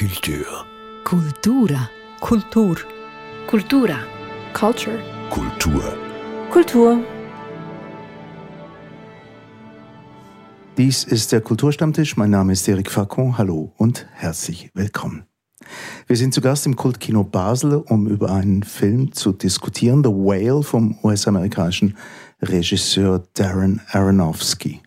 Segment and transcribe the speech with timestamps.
[0.00, 0.64] Culture.
[1.04, 1.90] Cultura.
[2.20, 2.78] Kultur.
[3.46, 3.98] Cultura.
[4.54, 4.98] Culture.
[5.28, 5.82] Kultur.
[6.50, 7.04] Kultur.
[10.78, 12.16] Dies ist der Kulturstammtisch.
[12.16, 13.36] Mein Name ist Eric Facon.
[13.36, 15.24] Hallo und herzlich willkommen.
[16.06, 20.62] Wir sind zu Gast im Kultkino Basel, um über einen Film zu diskutieren, The Whale
[20.62, 21.94] vom US-amerikanischen
[22.40, 24.80] Regisseur Darren Aronofsky.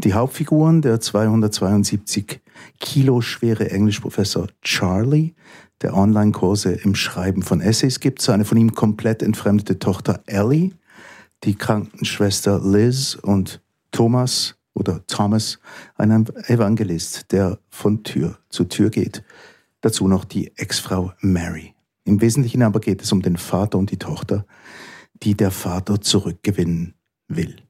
[0.00, 2.40] Die Hauptfiguren, der 272
[2.78, 5.34] Kilo schwere Englischprofessor Charlie,
[5.82, 10.70] der Online-Kurse im Schreiben von Essays gibt, seine von ihm komplett entfremdete Tochter Ellie,
[11.42, 15.58] die Krankenschwester Liz und Thomas oder Thomas,
[15.96, 19.24] ein Evangelist, der von Tür zu Tür geht.
[19.80, 21.74] Dazu noch die Ex-Frau Mary.
[22.04, 24.46] Im Wesentlichen aber geht es um den Vater und die Tochter,
[25.24, 26.94] die der Vater zurückgewinnen
[27.26, 27.67] will.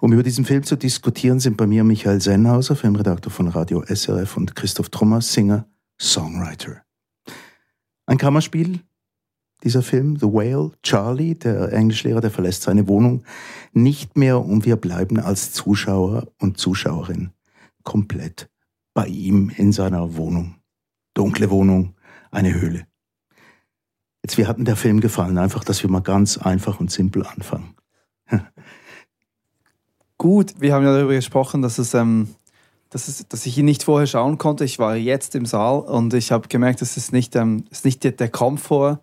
[0.00, 4.36] Um über diesen Film zu diskutieren, sind bei mir Michael Sennhauser, Filmredakteur von Radio SRF
[4.36, 5.66] und Christoph Trummer, Singer,
[6.00, 6.82] Songwriter.
[8.06, 8.80] Ein Kammerspiel,
[9.64, 13.24] dieser Film, The Whale, Charlie, der Englischlehrer, der verlässt seine Wohnung
[13.72, 17.32] nicht mehr und wir bleiben als Zuschauer und Zuschauerin
[17.88, 18.50] komplett
[18.94, 20.56] bei ihm in seiner Wohnung.
[21.14, 21.94] Dunkle Wohnung,
[22.30, 22.86] eine Höhle.
[24.22, 25.38] Jetzt, wie hat denn der Film gefallen?
[25.38, 27.77] Einfach, dass wir mal ganz einfach und simpel anfangen.
[30.18, 32.28] Gut, wir haben ja darüber gesprochen, dass es, ähm,
[32.90, 34.64] dass, es, dass ich ihn nicht vorher schauen konnte.
[34.64, 37.84] Ich war jetzt im Saal und ich habe gemerkt, es ist nicht, ähm, es ist
[37.84, 38.98] nicht der, der Komfort,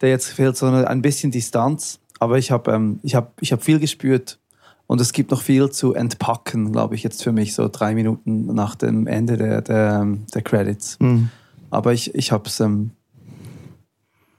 [0.00, 1.98] der jetzt fehlt, sondern ein bisschen Distanz.
[2.20, 4.38] Aber ich habe ähm, ich hab, ich hab viel gespürt
[4.86, 8.46] und es gibt noch viel zu entpacken, glaube ich, jetzt für mich, so drei Minuten
[8.54, 10.98] nach dem Ende der, der, der Credits.
[11.00, 11.30] Mhm.
[11.70, 12.92] Aber ich, ich habe es, ähm,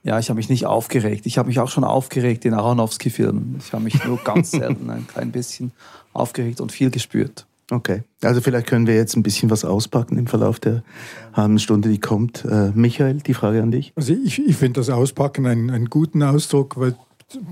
[0.02, 1.26] ja, ich habe mich nicht aufgeregt.
[1.26, 3.56] Ich habe mich auch schon aufgeregt in Aronofsky-Filmen.
[3.58, 5.72] Ich habe mich nur ganz selten ein klein bisschen
[6.12, 7.46] aufgeregt und viel gespürt.
[7.70, 10.82] Okay, also vielleicht können wir jetzt ein bisschen was auspacken im Verlauf der
[11.34, 12.44] halben Stunde, die kommt.
[12.44, 13.92] Äh, Michael, die Frage an dich.
[13.94, 16.96] Also ich, ich finde das Auspacken einen, einen guten Ausdruck, weil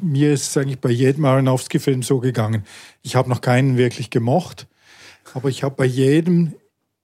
[0.02, 2.64] mir ist es eigentlich bei jedem Aronofsky-Film so gegangen.
[3.02, 4.66] Ich habe noch keinen wirklich gemocht,
[5.34, 6.54] aber ich habe bei jedem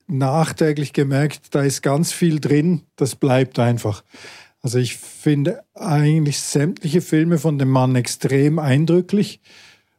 [0.08, 4.02] nachträglich gemerkt, da ist ganz viel drin, das bleibt einfach.
[4.64, 9.42] Also ich finde eigentlich sämtliche Filme von dem Mann extrem eindrücklich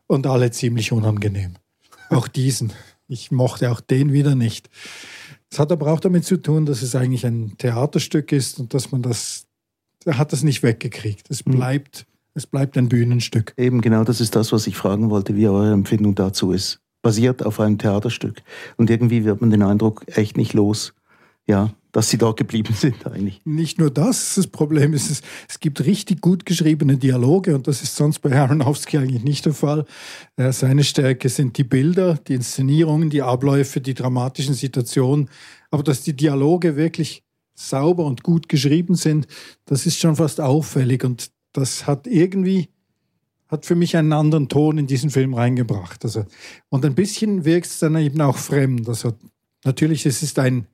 [0.07, 1.53] und alle ziemlich unangenehm.
[2.09, 2.73] Auch diesen.
[3.07, 4.71] Ich mochte auch den wieder nicht.
[5.51, 8.91] Es hat aber auch damit zu tun, dass es eigentlich ein Theaterstück ist und dass
[8.91, 9.45] man das,
[10.03, 11.29] er hat das nicht weggekriegt.
[11.29, 13.53] Es bleibt, es bleibt ein Bühnenstück.
[13.57, 16.79] Eben genau das ist das, was ich fragen wollte, wie eure Empfindung dazu ist.
[17.03, 18.41] Basiert auf einem Theaterstück.
[18.77, 20.95] Und irgendwie wird man den Eindruck echt nicht los.
[21.47, 23.41] Ja, dass sie dort geblieben sind eigentlich.
[23.45, 27.81] Nicht nur das, das Problem ist, es, es gibt richtig gut geschriebene Dialoge und das
[27.81, 29.85] ist sonst bei Aronofsky eigentlich nicht der Fall.
[30.35, 35.29] Äh, seine Stärke sind die Bilder, die Inszenierungen, die Abläufe, die dramatischen Situationen,
[35.71, 37.23] aber dass die Dialoge wirklich
[37.53, 39.27] sauber und gut geschrieben sind,
[39.65, 42.67] das ist schon fast auffällig und das hat irgendwie
[43.47, 46.03] hat für mich einen anderen Ton in diesen Film reingebracht.
[46.03, 46.25] Also,
[46.69, 48.89] und ein bisschen wirkt es dann eben auch fremd.
[48.89, 49.13] Also,
[49.63, 50.67] natürlich, es ist ein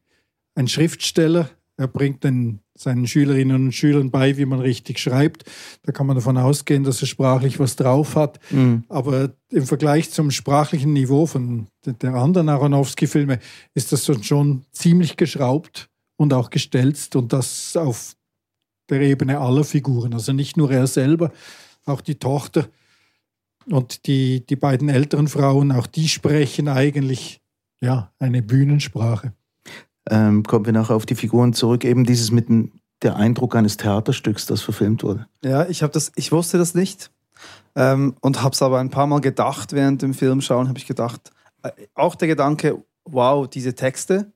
[0.55, 1.49] ein Schriftsteller.
[1.77, 5.45] Er bringt den, seinen Schülerinnen und Schülern bei, wie man richtig schreibt.
[5.83, 8.39] Da kann man davon ausgehen, dass er sprachlich was drauf hat.
[8.51, 8.83] Mhm.
[8.87, 13.39] Aber im Vergleich zum sprachlichen Niveau von der anderen Aronofsky-Filme
[13.73, 18.15] ist das schon ziemlich geschraubt und auch gestelzt und das auf
[18.89, 20.13] der Ebene aller Figuren.
[20.13, 21.31] Also nicht nur er selber,
[21.85, 22.67] auch die Tochter
[23.65, 27.41] und die, die beiden älteren Frauen, auch die sprechen eigentlich
[27.79, 29.33] ja, eine Bühnensprache
[30.09, 33.77] ähm, kommen wir nachher auf die Figuren zurück, eben dieses mit dem, der Eindruck eines
[33.77, 35.27] Theaterstücks, das verfilmt wurde.
[35.43, 37.11] Ja, ich das, ich wusste das nicht
[37.75, 40.87] ähm, und habe es aber ein paar Mal gedacht während dem Film schauen, habe ich
[40.87, 41.31] gedacht,
[41.63, 44.31] äh, auch der Gedanke, wow, diese Texte,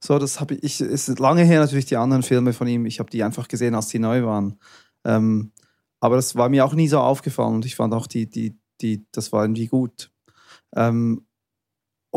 [0.00, 3.10] so das habe ich, ist lange her natürlich die anderen Filme von ihm, ich habe
[3.10, 4.58] die einfach gesehen, als sie neu waren.
[5.04, 5.52] Ähm,
[6.00, 9.04] aber das war mir auch nie so aufgefallen und ich fand auch die, die, die,
[9.12, 10.10] das war irgendwie gut.
[10.74, 11.26] Ähm,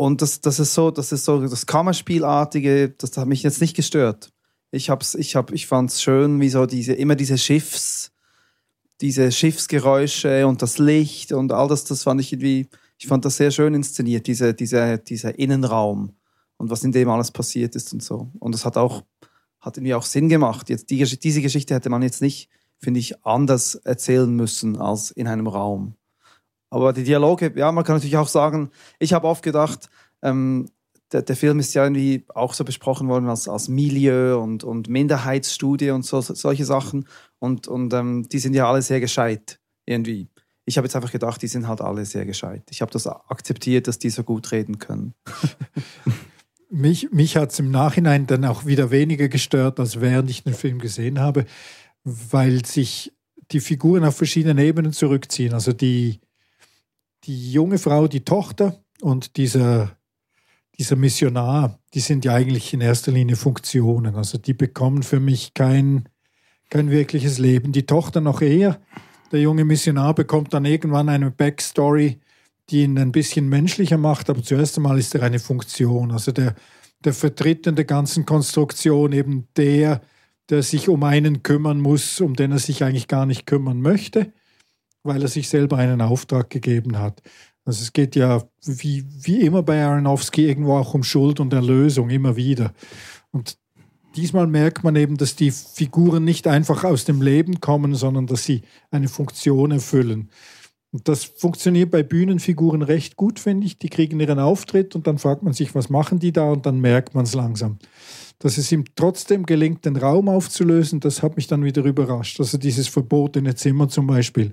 [0.02, 3.76] und das, das ist so, das ist so das Kammerspielartige, das hat mich jetzt nicht
[3.76, 4.32] gestört.
[4.72, 8.10] Ich hab's, ich hab, ich fand's schön, wie so diese, immer diese Schiffs,
[9.00, 12.68] diese Schiffsgeräusche und das Licht und all das, das fand ich irgendwie,
[12.98, 16.16] ich fand das sehr schön inszeniert, diese, diese, dieser Innenraum
[16.56, 18.28] und was in dem alles passiert ist und so.
[18.40, 19.04] Und das hat auch,
[19.60, 20.68] hat irgendwie auch Sinn gemacht.
[20.68, 22.48] Jetzt die, diese Geschichte hätte man jetzt nicht,
[22.80, 25.94] finde ich, anders erzählen müssen als in einem Raum.
[26.72, 29.90] Aber die Dialoge, ja, man kann natürlich auch sagen, ich habe oft gedacht,
[30.22, 30.70] ähm,
[31.12, 34.88] der, der, Film ist ja irgendwie auch so besprochen worden als, als Milieu und, und
[34.88, 37.06] Minderheitsstudie und so, solche Sachen.
[37.38, 40.30] Und, und ähm, die sind ja alle sehr gescheit, irgendwie.
[40.64, 42.62] Ich habe jetzt einfach gedacht, die sind halt alle sehr gescheit.
[42.70, 45.12] Ich habe das akzeptiert, dass die so gut reden können.
[46.70, 50.54] mich, mich hat es im Nachhinein dann auch wieder weniger gestört, als während ich den
[50.54, 51.44] Film gesehen habe,
[52.02, 53.12] weil sich
[53.50, 55.52] die Figuren auf verschiedenen Ebenen zurückziehen.
[55.52, 56.22] Also die,
[57.24, 59.96] die junge Frau, die Tochter und dieser,
[60.78, 64.16] dieser Missionar, die sind ja eigentlich in erster Linie Funktionen.
[64.16, 66.08] Also die bekommen für mich kein,
[66.70, 67.72] kein wirkliches Leben.
[67.72, 68.80] Die Tochter noch eher.
[69.30, 72.20] Der junge Missionar bekommt dann irgendwann eine Backstory,
[72.70, 76.12] die ihn ein bisschen menschlicher macht, aber zuerst einmal ist er eine Funktion.
[76.12, 76.54] Also der,
[77.04, 80.00] der vertritt in der ganzen Konstruktion eben der,
[80.50, 84.32] der sich um einen kümmern muss, um den er sich eigentlich gar nicht kümmern möchte,
[85.02, 87.22] weil er sich selber einen Auftrag gegeben hat.
[87.64, 92.10] Also es geht ja wie, wie immer bei Aronofsky irgendwo auch um Schuld und Erlösung,
[92.10, 92.72] immer wieder.
[93.30, 93.56] Und
[94.16, 98.44] diesmal merkt man eben, dass die Figuren nicht einfach aus dem Leben kommen, sondern dass
[98.44, 100.28] sie eine Funktion erfüllen.
[100.90, 103.78] Und das funktioniert bei Bühnenfiguren recht gut, finde ich.
[103.78, 106.80] Die kriegen ihren Auftritt und dann fragt man sich, was machen die da und dann
[106.80, 107.78] merkt man es langsam.
[108.42, 112.40] Dass es ihm trotzdem gelingt, den Raum aufzulösen, das hat mich dann wieder überrascht.
[112.40, 114.52] Also dieses verbotene Zimmer zum Beispiel,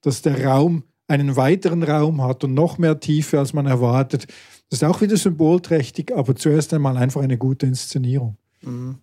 [0.00, 4.26] dass der Raum einen weiteren Raum hat und noch mehr Tiefe, als man erwartet.
[4.70, 8.38] Das ist auch wieder symbolträchtig, aber zuerst einmal einfach eine gute Inszenierung.
[8.62, 8.96] Mhm.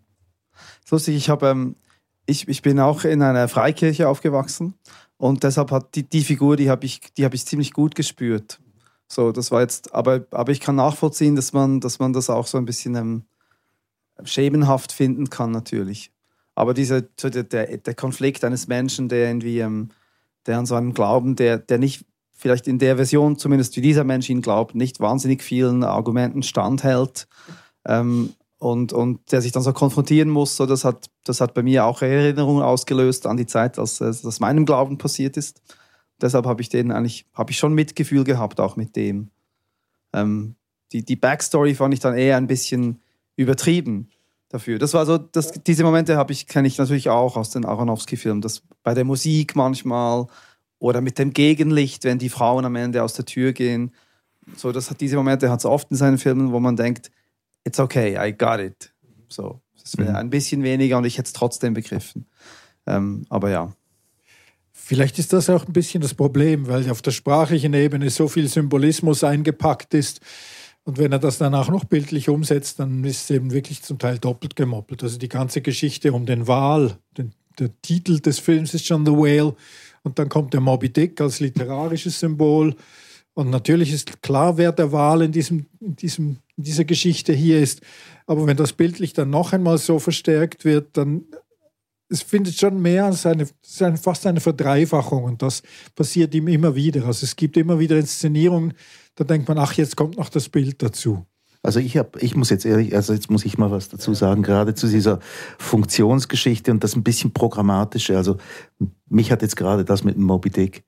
[0.90, 1.76] lustig, ich, hab, ähm,
[2.26, 4.74] ich, ich bin auch in einer Freikirche aufgewachsen
[5.18, 8.60] und deshalb hat die, die Figur, die habe ich, hab ich ziemlich gut gespürt.
[9.08, 12.48] So, das war jetzt, aber, aber ich kann nachvollziehen, dass man, dass man das auch
[12.48, 13.24] so ein bisschen ähm,
[14.26, 16.12] schemenhaft finden kann, natürlich.
[16.56, 19.90] Aber dieser, der, der, Konflikt eines Menschen, der irgendwie, ähm,
[20.46, 24.04] der an so einem Glauben, der, der nicht vielleicht in der Version, zumindest wie dieser
[24.04, 27.28] Mensch ihn glaubt, nicht wahnsinnig vielen Argumenten standhält,
[27.86, 28.34] ähm,
[28.64, 31.84] und, und der sich dann so konfrontieren muss, so, das, hat, das hat bei mir
[31.84, 35.62] auch Erinnerungen ausgelöst an die Zeit, als das meinem Glauben passiert ist.
[36.22, 39.32] Deshalb habe ich den eigentlich, habe ich schon Mitgefühl gehabt, auch mit dem.
[40.14, 40.56] Ähm,
[40.94, 43.02] die, die Backstory fand ich dann eher ein bisschen
[43.36, 44.08] übertrieben
[44.54, 44.78] dafür.
[44.78, 48.42] Das war so, das, diese Momente habe ich, kenne ich natürlich auch aus den Aronofsky-Filmen,
[48.42, 50.28] das bei der Musik manchmal
[50.80, 53.92] oder mit dem Gegenlicht, wenn die Frauen am Ende aus der Tür gehen.
[54.56, 57.10] So, das hat diese Momente hat es oft in seinen Filmen, wo man denkt,
[57.64, 58.94] it's okay, I got it.
[59.28, 60.18] So, es wäre mhm.
[60.18, 62.28] ein bisschen weniger und ich hätte es trotzdem begriffen.
[62.86, 63.74] Ähm, aber ja.
[64.72, 68.48] Vielleicht ist das auch ein bisschen das Problem, weil auf der sprachlichen Ebene so viel
[68.50, 70.20] Symbolismus eingepackt ist.
[70.86, 74.18] Und wenn er das danach noch bildlich umsetzt, dann ist es eben wirklich zum Teil
[74.20, 75.02] doppelt gemoppelt.
[75.04, 79.14] Also die ganze Geschichte um den Wal, den, der Titel des Films ist schon The
[79.14, 79.56] Whale.
[80.04, 82.76] Und dann kommt der Moby Dick als literarisches Symbol.
[83.34, 87.62] Und natürlich ist klar, wer der Wal in, diesem, in, diesem, in dieser Geschichte hier
[87.62, 87.82] ist.
[88.28, 91.24] Aber wenn das bildlich dann noch einmal so verstärkt wird, dann
[92.10, 93.48] es findet schon mehr als eine,
[93.98, 95.64] fast eine Verdreifachung und das
[95.96, 97.06] passiert ihm immer wieder.
[97.06, 98.74] Also es gibt immer wieder Inszenierungen,
[99.16, 101.26] da denkt man, ach, jetzt kommt noch das Bild dazu.
[101.62, 104.44] Also ich habe, ich muss jetzt ehrlich, also jetzt muss ich mal was dazu sagen,
[104.44, 105.20] gerade zu dieser
[105.58, 108.18] Funktionsgeschichte und das ein bisschen programmatische.
[108.18, 108.38] Also
[109.08, 110.84] mich hat jetzt gerade das mit dem Moby Dick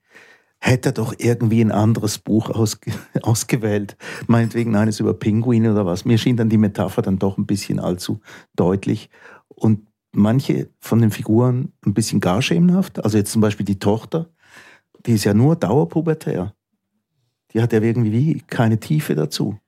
[0.58, 2.92] hätte er doch irgendwie ein anderes Buch ausge
[3.22, 3.96] ausgewählt.
[4.26, 6.04] Meinetwegen eines über Pinguine oder was.
[6.04, 8.20] Mir schien dann die Metapher dann doch ein bisschen allzu
[8.54, 9.10] deutlich.
[9.48, 13.04] Und manche von den Figuren ein bisschen gar schemenhaft.
[13.04, 14.30] Also jetzt zum Beispiel die Tochter,
[15.04, 16.54] die ist ja nur dauerpubertär.
[17.56, 19.58] Die hat ja irgendwie keine Tiefe dazu.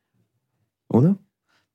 [0.91, 1.17] Oder?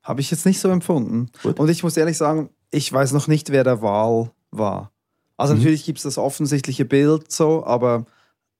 [0.03, 1.31] Habe ich jetzt nicht so empfunden.
[1.41, 1.59] Gut.
[1.59, 4.91] Und ich muss ehrlich sagen, ich weiß noch nicht, wer der Wahl war.
[5.37, 5.61] Also mhm.
[5.61, 8.05] natürlich gibt es das offensichtliche Bild so, aber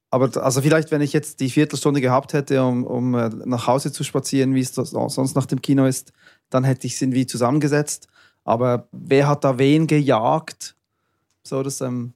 [0.10, 3.92] aber also vielleicht, wenn ich jetzt die Viertelstunde gehabt hätte, um, um äh, nach Hause
[3.92, 6.12] zu spazieren, wie es sonst nach dem Kino ist,
[6.50, 8.08] dann hätte ich es irgendwie zusammengesetzt.
[8.44, 10.76] Aber wer hat da wen gejagt?
[11.44, 12.14] So, das, ähm,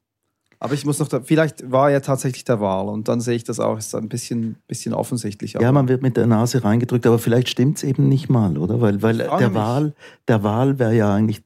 [0.59, 3.43] aber ich muss noch, da, vielleicht war er tatsächlich der Wahl und dann sehe ich
[3.43, 5.53] das auch, ist ein bisschen, bisschen offensichtlich.
[5.53, 8.81] Ja, man wird mit der Nase reingedrückt, aber vielleicht stimmt es eben nicht mal, oder?
[8.81, 9.93] Weil, weil der Wahl,
[10.27, 11.43] der Wahl wäre ja eigentlich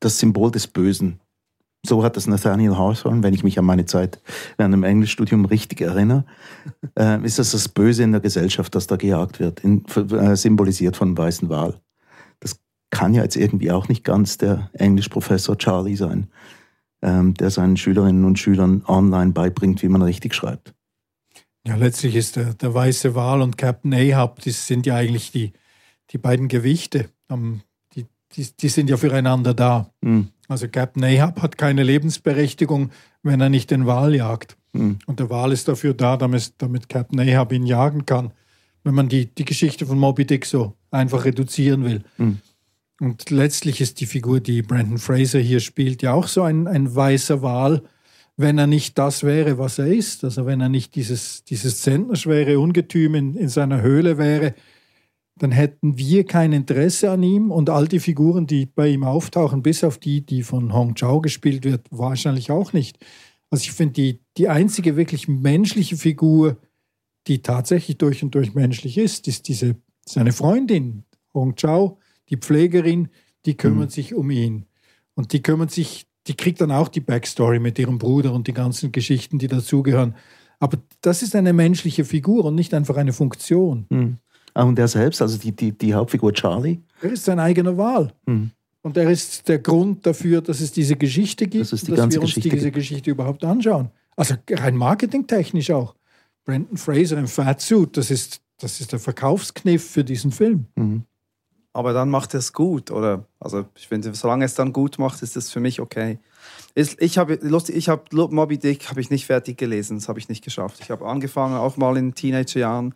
[0.00, 1.20] das Symbol des Bösen
[1.86, 4.20] so hat das Nathaniel Hawthorne, wenn ich mich an meine Zeit
[4.56, 6.24] während dem Englischstudium richtig erinnere,
[6.98, 10.96] äh, ist das das Böse in der Gesellschaft, das da gejagt wird, in, äh, symbolisiert
[10.96, 11.74] von weißen Wal.
[12.40, 12.58] Das
[12.90, 16.28] kann ja jetzt irgendwie auch nicht ganz der Englischprofessor Charlie sein,
[17.04, 20.74] der seinen Schülerinnen und Schülern online beibringt, wie man richtig schreibt.
[21.66, 25.52] Ja, letztlich ist der, der weiße Wal und Captain Ahab, das sind ja eigentlich die,
[26.10, 27.08] die beiden Gewichte.
[27.94, 29.90] die, die, die sind ja füreinander da.
[30.02, 30.28] Mhm.
[30.46, 32.90] Also Captain Ahab hat keine Lebensberechtigung,
[33.22, 34.58] wenn er nicht den Wal jagt.
[34.72, 34.98] Mhm.
[35.06, 38.32] Und der Wal ist dafür da, damit, damit Captain Ahab ihn jagen kann,
[38.82, 42.02] wenn man die, die Geschichte von Moby Dick so einfach reduzieren will.
[42.18, 42.40] Mhm.
[43.04, 46.94] Und letztlich ist die Figur, die Brandon Fraser hier spielt, ja auch so ein, ein
[46.94, 47.82] weißer Wal,
[48.38, 50.24] wenn er nicht das wäre, was er ist.
[50.24, 54.54] Also wenn er nicht dieses, dieses zentnerschwere Ungetüm in, in seiner Höhle wäre,
[55.36, 59.62] dann hätten wir kein Interesse an ihm und all die Figuren, die bei ihm auftauchen,
[59.62, 62.98] bis auf die, die von Hong Chao gespielt wird, wahrscheinlich auch nicht.
[63.50, 66.56] Also ich finde, die, die einzige wirklich menschliche Figur,
[67.26, 71.98] die tatsächlich durch und durch menschlich ist, ist diese, seine Freundin, Hong Chao,
[72.30, 73.08] die Pflegerin,
[73.46, 73.92] die kümmert mhm.
[73.92, 74.66] sich um ihn.
[75.14, 78.54] Und die kümmert sich, die kriegt dann auch die Backstory mit ihrem Bruder und die
[78.54, 80.14] ganzen Geschichten, die dazugehören.
[80.58, 83.86] Aber das ist eine menschliche Figur und nicht einfach eine Funktion.
[83.90, 84.18] Mhm.
[84.54, 86.80] Ah, und er selbst, also die, die, die Hauptfigur Charlie?
[87.02, 88.12] Er ist sein eigener Wahl.
[88.26, 88.52] Mhm.
[88.82, 92.14] Und er ist der Grund dafür, dass es diese Geschichte gibt, das dass wir uns
[92.34, 93.90] Geschichte diese Geschichte überhaupt anschauen.
[94.16, 95.94] Also rein marketingtechnisch auch.
[96.44, 100.66] Brandon Fraser im Fatsuit, das ist, das ist der Verkaufskniff für diesen Film.
[100.76, 101.04] Mhm.
[101.74, 103.26] Aber dann macht er es gut, oder?
[103.40, 106.20] Also ich finde, solange es dann gut macht, ist das für mich okay.
[106.76, 110.28] Ich habe lustig, ich habe Moby Dick habe ich nicht fertig gelesen, das habe ich
[110.28, 110.78] nicht geschafft.
[110.80, 112.94] Ich habe angefangen, auch mal in Teenagerjahren,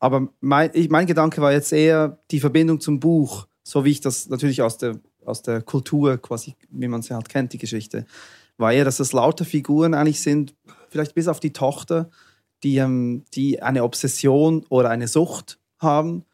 [0.00, 4.00] aber mein, ich, mein Gedanke war jetzt eher die Verbindung zum Buch, so wie ich
[4.00, 8.06] das natürlich aus der, aus der Kultur quasi, wie man sie halt kennt, die Geschichte,
[8.56, 10.56] war eher, dass es lauter Figuren eigentlich sind,
[10.88, 12.10] vielleicht bis auf die Tochter,
[12.64, 16.24] die, ähm, die eine Obsession oder eine Sucht haben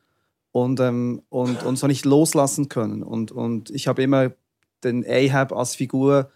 [0.52, 3.02] und, ähm, und, und so nicht loslassen können.
[3.02, 4.32] Und, und ich habe immer
[4.84, 6.30] den Ahab als Figur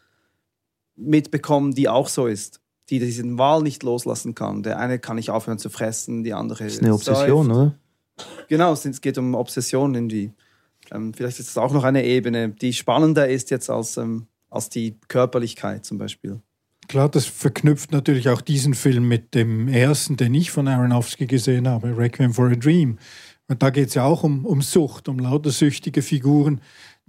[0.97, 4.63] mitbekommen, die auch so ist die diesen Wahl nicht loslassen kann.
[4.63, 6.65] Der eine kann nicht aufhören zu fressen, die andere.
[6.65, 7.75] Das ist eine Obsession, oder?
[8.49, 10.33] Genau, es geht um Obsession irgendwie.
[10.91, 14.69] Ähm, vielleicht ist es auch noch eine Ebene, die spannender ist jetzt als, ähm, als
[14.69, 16.41] die Körperlichkeit zum Beispiel.
[16.89, 21.67] Klar, das verknüpft natürlich auch diesen Film mit dem ersten, den ich von Aronofsky gesehen
[21.67, 22.99] habe, Requiem for a Dream.
[23.49, 26.61] Und da geht es ja auch um, um Sucht, um lauter süchtige Figuren,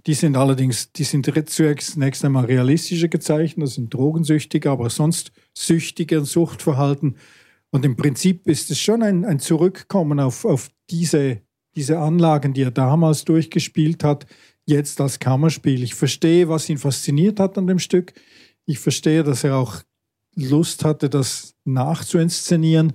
[0.06, 6.20] die sind allerdings, die sind zunächst einmal realistischer gezeichnet, das sind Drogensüchtige, aber sonst süchtige
[6.20, 7.16] und Suchtverhalten.
[7.70, 11.42] Und im Prinzip ist es schon ein, ein Zurückkommen auf, auf diese,
[11.74, 14.26] diese Anlagen, die er damals durchgespielt hat,
[14.64, 15.82] jetzt als Kammerspiel.
[15.82, 18.14] Ich verstehe, was ihn fasziniert hat an dem Stück.
[18.64, 19.82] Ich verstehe, dass er auch
[20.34, 22.94] Lust hatte, das nachzuinszenieren.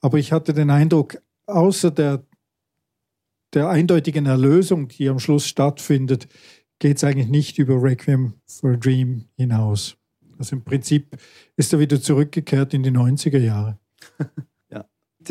[0.00, 2.24] Aber ich hatte den Eindruck, außer der
[3.54, 6.28] der eindeutigen Erlösung, die am Schluss stattfindet,
[6.78, 9.96] geht es eigentlich nicht über Requiem for a Dream hinaus.
[10.38, 11.16] Also im Prinzip
[11.56, 13.78] ist er wieder zurückgekehrt in die 90er Jahre.
[14.70, 14.84] ja.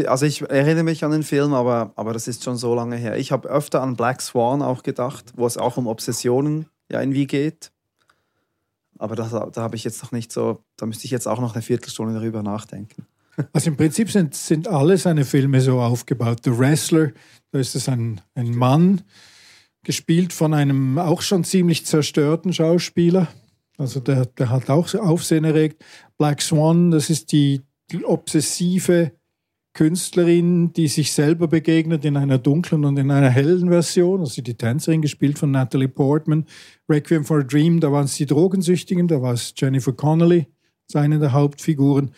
[0.07, 3.17] Also ich erinnere mich an den Film, aber, aber das ist schon so lange her.
[3.17, 7.27] Ich habe öfter an Black Swan auch gedacht, wo es auch um Obsessionen ja irgendwie
[7.27, 7.71] geht.
[8.99, 11.53] Aber da, da habe ich jetzt noch nicht so, da müsste ich jetzt auch noch
[11.53, 13.05] eine Viertelstunde darüber nachdenken.
[13.53, 16.39] Also im Prinzip sind, sind alle seine Filme so aufgebaut.
[16.43, 17.11] The Wrestler,
[17.51, 19.01] da ist es ein, ein Mann,
[19.83, 23.27] gespielt von einem auch schon ziemlich zerstörten Schauspieler.
[23.77, 25.83] Also der, der hat auch Aufsehen erregt.
[26.17, 27.61] Black Swan, das ist die,
[27.91, 29.11] die obsessive
[29.77, 34.21] Künstlerin, die sich selber begegnet in einer dunklen und in einer hellen Version.
[34.21, 36.45] Also die Tänzerin gespielt von Natalie Portman.
[36.89, 40.47] Requiem for a Dream, da waren es die Drogensüchtigen, da war es Jennifer Connelly,
[40.95, 42.11] eine der Hauptfiguren.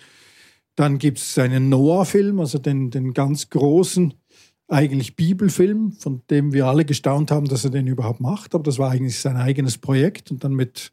[0.76, 4.14] Dann gibt es einen Noah-Film, also den, den ganz großen
[4.70, 8.54] eigentlich Bibelfilm, von dem wir alle gestaunt haben, dass er den überhaupt macht.
[8.54, 10.30] Aber das war eigentlich sein eigenes Projekt.
[10.30, 10.92] Und dann mit,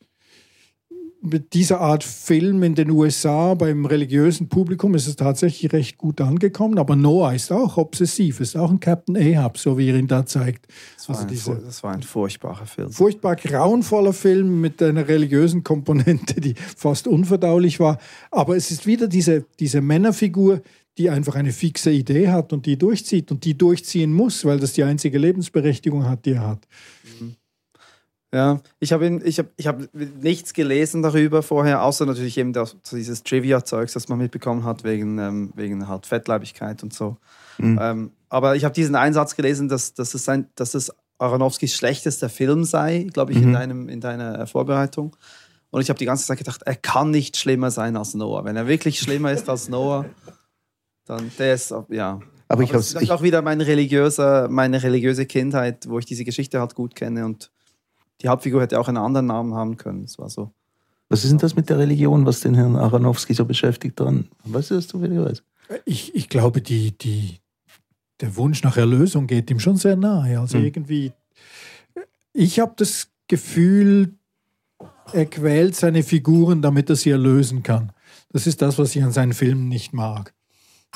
[1.21, 6.23] mit dieser Art Film in den USA beim religiösen Publikum ist es tatsächlich recht gut
[6.23, 6.79] angekommen.
[6.79, 10.25] Aber Noah ist auch obsessiv, ist auch ein Captain Ahab, so wie er ihn da
[10.25, 10.69] zeigt.
[10.97, 12.91] Das war, also diese, ein, das war ein furchtbarer Film.
[12.91, 17.99] Furchtbar grauenvoller Film mit einer religiösen Komponente, die fast unverdaulich war.
[18.31, 20.63] Aber es ist wieder diese, diese Männerfigur,
[20.99, 24.73] die einfach eine fixe Idee hat und die durchzieht und die durchziehen muss, weil das
[24.73, 26.67] die einzige Lebensberechtigung hat, die er hat.
[27.21, 27.37] Mhm.
[28.35, 32.77] Ja, ich habe ich hab, ich hab nichts gelesen darüber vorher, außer natürlich eben das,
[32.91, 37.17] dieses Trivia-Zeugs, das man mitbekommen hat, wegen, ähm, wegen halt Fettleibigkeit und so.
[37.59, 37.79] Mhm.
[37.81, 42.29] Ähm, aber ich habe diesen Einsatz gelesen, dass, dass, es ein, dass es Aronofskis schlechtester
[42.29, 43.45] Film sei, glaube ich, mhm.
[43.45, 45.17] in, deinem, in deiner Vorbereitung.
[45.71, 48.45] Und ich habe die ganze Zeit gedacht, er kann nicht schlimmer sein als Noah.
[48.45, 50.05] Wenn er wirklich schlimmer ist als Noah,
[51.07, 52.21] dann ist, ja.
[52.49, 56.61] Aber, ich habe es auch wieder meine religiöse, meine religiöse Kindheit, wo ich diese Geschichte
[56.61, 57.51] halt gut kenne und
[58.23, 60.05] die Hauptfigur hätte auch einen anderen Namen haben können.
[60.05, 60.53] Es war so.
[61.09, 64.29] Was ist denn das mit der Religion, was den Herrn Aronofsky so beschäftigt dran?
[64.45, 65.43] Weißt du das zufälligerweise?
[65.85, 67.41] Ich, ich glaube, die, die,
[68.21, 70.41] der Wunsch nach Erlösung geht ihm schon sehr nahe.
[70.41, 70.65] Also hm.
[70.65, 71.13] irgendwie,
[72.33, 74.15] ich habe das Gefühl,
[75.13, 77.93] er quält seine Figuren, damit er sie erlösen kann.
[78.33, 80.35] Das ist das, was ich an seinen Filmen nicht mag.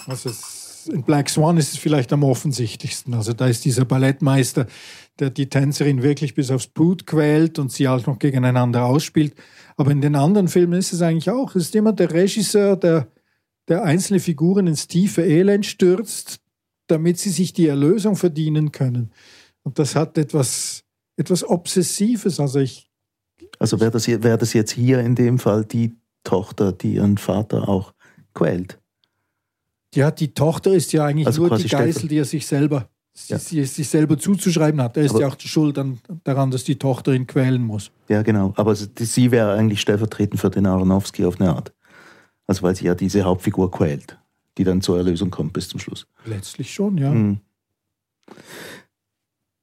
[0.06, 0.30] Also
[0.86, 3.14] in Black Swan ist es vielleicht am offensichtlichsten.
[3.14, 4.66] Also da ist dieser Ballettmeister,
[5.18, 9.34] der die Tänzerin wirklich bis aufs Blut quält und sie auch noch gegeneinander ausspielt.
[9.76, 11.54] Aber in den anderen Filmen ist es eigentlich auch.
[11.54, 13.08] Es ist immer der Regisseur, der,
[13.68, 16.40] der einzelne Figuren ins tiefe Elend stürzt,
[16.86, 19.12] damit sie sich die Erlösung verdienen können.
[19.62, 20.84] Und das hat etwas,
[21.16, 22.40] etwas Obsessives.
[22.40, 22.90] Also ich.
[23.58, 27.68] Also wäre das, wär das jetzt hier in dem Fall die Tochter, die ihren Vater
[27.68, 27.92] auch
[28.34, 28.78] quält?
[29.94, 32.88] Ja, die Tochter ist ja eigentlich Also nur die Geißel, die er sich selber,
[33.26, 33.38] Ja.
[33.38, 34.96] sie, sich selber zuzuschreiben hat.
[34.96, 37.90] Er ist Aber- ja auch schuld an, daran, dass die Tochter ihn quälen muss.
[38.08, 38.52] Ja, genau.
[38.56, 41.72] Aber sie sie wäre eigentlich stellvertretend für den Aronofsky auf eine Art.
[42.46, 44.16] Also weil sie ja diese Hauptfigur quält,
[44.58, 46.06] die dann zur Erlösung kommt bis zum Schluss.
[46.24, 47.10] Letztlich schon, ja.
[47.10, 47.40] Mhm.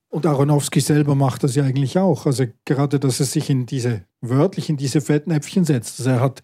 [0.10, 2.26] Und Aronofsky selber macht das ja eigentlich auch.
[2.26, 6.00] Also gerade, dass er sich in diese, wörtlich in diese Fettnäpfchen setzt.
[6.00, 6.42] Also er hat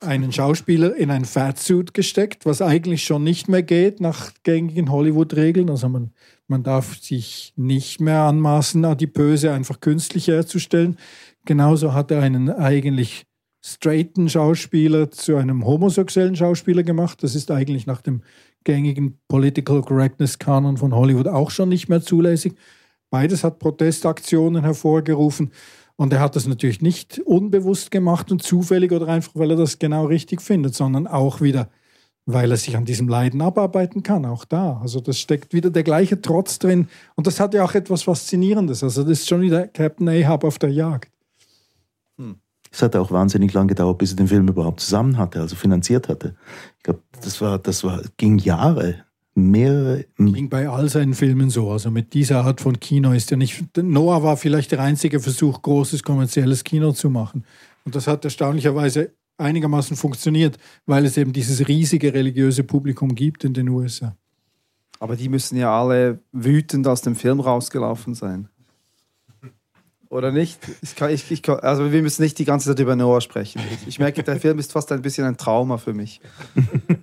[0.00, 5.70] einen Schauspieler in ein Fatsuit gesteckt, was eigentlich schon nicht mehr geht nach gängigen Hollywood-Regeln.
[5.70, 6.12] Also man,
[6.48, 10.98] man darf sich nicht mehr anmaßen, adipöse einfach künstlich herzustellen.
[11.44, 13.24] Genauso hat er einen eigentlich
[13.64, 17.22] straighten Schauspieler zu einem homosexuellen Schauspieler gemacht.
[17.22, 18.22] Das ist eigentlich nach dem
[18.64, 22.54] gängigen Political Correctness Kanon von Hollywood auch schon nicht mehr zulässig.
[23.10, 25.52] Beides hat Protestaktionen hervorgerufen.
[25.96, 29.78] Und er hat das natürlich nicht unbewusst gemacht und zufällig oder einfach, weil er das
[29.78, 31.70] genau richtig findet, sondern auch wieder,
[32.26, 34.78] weil er sich an diesem Leiden abarbeiten kann, auch da.
[34.82, 36.88] Also das steckt wieder der gleiche Trotz drin.
[37.14, 38.82] Und das hat ja auch etwas Faszinierendes.
[38.82, 41.10] Also das ist schon wieder Captain Ahab auf der Jagd.
[42.76, 46.10] Es hat auch wahnsinnig lang gedauert, bis er den Film überhaupt zusammen hatte, also finanziert
[46.10, 46.36] hatte.
[46.76, 49.05] Ich glaube, das war, das war, ging Jahre,
[49.36, 50.06] mehrere.
[50.18, 51.70] Ging bei all seinen Filmen so.
[51.70, 53.76] Also mit dieser Art von Kino ist ja nicht.
[53.76, 57.44] Noah war vielleicht der einzige Versuch, großes kommerzielles Kino zu machen.
[57.84, 63.52] Und das hat erstaunlicherweise einigermaßen funktioniert, weil es eben dieses riesige religiöse Publikum gibt in
[63.52, 64.16] den USA.
[64.98, 68.48] Aber die müssen ja alle wütend aus dem Film rausgelaufen sein.
[70.08, 70.60] Oder nicht?
[70.82, 73.60] Ich kann, ich, ich also wir müssen nicht die ganze Zeit über Noah sprechen.
[73.86, 76.20] Ich, merke, der Film ist fast ein bisschen ein Trauma für mich.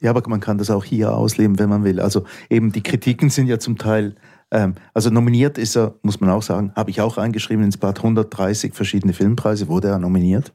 [0.00, 2.00] Ja, aber man kann das auch hier ausleben, wenn man will.
[2.00, 4.14] Also eben die Kritiken sind ja zum Teil,
[4.50, 7.98] ähm, also nominiert ist er, muss man auch sagen, habe ich auch eingeschrieben ins Blatt,
[7.98, 10.52] 130 verschiedene Filmpreise wurde er nominiert.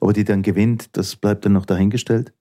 [0.00, 2.32] Aber die dann gewinnt, das bleibt dann noch dahingestellt.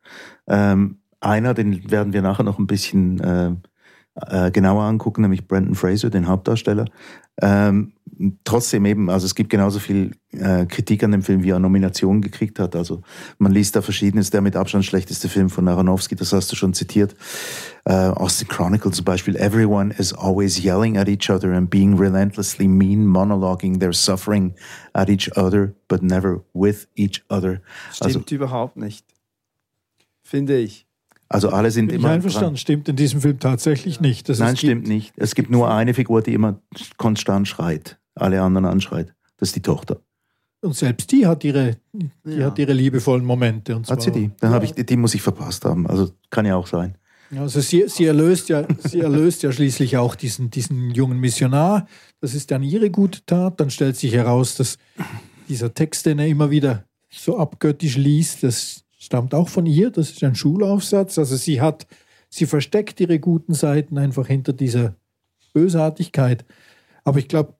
[0.47, 3.51] Ähm, einer, den werden wir nachher noch ein bisschen äh,
[4.15, 6.85] äh, genauer angucken, nämlich Brandon Fraser, den Hauptdarsteller.
[7.41, 7.93] Ähm,
[8.43, 12.21] trotzdem eben, also es gibt genauso viel äh, Kritik an dem Film, wie er Nominationen
[12.21, 12.75] gekriegt hat.
[12.75, 13.01] Also
[13.37, 16.73] man liest da verschiedenes, der mit Abstand schlechteste Film von Aronofsky, das hast du schon
[16.73, 17.15] zitiert.
[17.85, 22.67] Äh, Austin Chronicle zum Beispiel, everyone is always yelling at each other and being relentlessly
[22.67, 24.53] mean, monologuing their suffering
[24.93, 27.61] at each other, but never with each other.
[27.91, 29.05] Stimmt Also, überhaupt nicht.
[30.23, 30.87] Finde ich.
[31.29, 32.49] also alle sind Bin ich immer einverstanden.
[32.51, 32.57] dran.
[32.57, 34.29] Stimmt in diesem Film tatsächlich nicht.
[34.29, 35.13] Das Nein, es stimmt gibt, nicht.
[35.17, 36.59] Es gibt nur eine Figur, die immer
[36.97, 39.13] konstant schreit, alle anderen anschreit.
[39.37, 39.99] Das ist die Tochter.
[40.61, 42.45] Und selbst die hat ihre, die Ja.
[42.45, 43.75] hat ihre liebevollen Momente.
[43.75, 44.31] Und Hat sie die?
[44.39, 44.55] Dann ja.
[44.55, 45.85] habe ich die muss ich verpasst haben.
[45.87, 46.97] Also kann ja auch sein.
[47.37, 51.87] Also sie, sie, erlöst ja, sie erlöst ja schließlich auch diesen, diesen jungen Missionar.
[52.21, 53.59] Das ist dann ihre gute Tat.
[53.59, 54.77] Dann stellt sich heraus, dass
[55.49, 59.89] dieser Text, den er immer wieder so abgöttisch liest, das stammt auch von ihr.
[59.89, 61.17] Das ist ein Schulaufsatz.
[61.17, 61.87] Also sie hat,
[62.29, 64.95] sie versteckt ihre guten Seiten einfach hinter dieser
[65.53, 66.45] Bösartigkeit.
[67.03, 67.55] Aber ich glaube,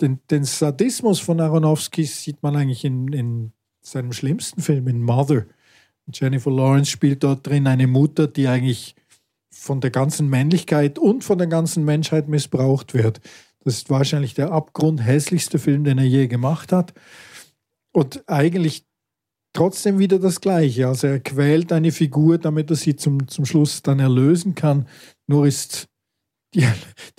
[0.00, 5.46] den, den Sadismus von Aronofsky sieht man eigentlich in, in seinem schlimmsten Film, in Mother.
[6.12, 8.94] Jennifer Lawrence spielt dort drin eine Mutter, die eigentlich
[9.50, 13.20] von der ganzen Männlichkeit und von der ganzen Menschheit missbraucht wird.
[13.62, 16.94] Das ist wahrscheinlich der abgrundhässlichste Film, den er je gemacht hat.
[17.92, 18.86] Und eigentlich
[19.52, 20.88] trotzdem wieder das Gleiche.
[20.88, 24.86] Also er quält eine Figur, damit er sie zum, zum Schluss dann erlösen kann.
[25.26, 25.89] Nur ist
[26.54, 26.66] die,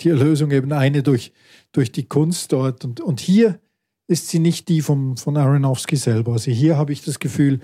[0.00, 1.32] die Erlösung eben eine durch,
[1.72, 2.84] durch die Kunst dort.
[2.84, 3.60] Und, und hier
[4.08, 6.32] ist sie nicht die vom, von Aronofsky selber.
[6.32, 7.60] Also hier habe ich das Gefühl,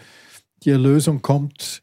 [0.62, 1.82] die Erlösung kommt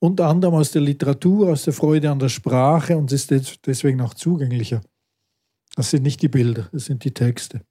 [0.00, 4.00] unter anderem aus der Literatur, aus der Freude an der Sprache und ist des- deswegen
[4.00, 4.80] auch zugänglicher.
[5.76, 7.62] Das sind nicht die Bilder, das sind die Texte.